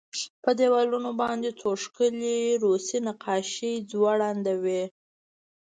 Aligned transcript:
په 0.43 0.51
دېوالونو 0.59 1.09
باندې 1.21 1.49
څو 1.59 1.69
ښکلې 1.83 2.39
روسي 2.63 2.97
نقاشۍ 3.07 3.73
ځوړندې 3.91 4.55
وې 4.63 4.83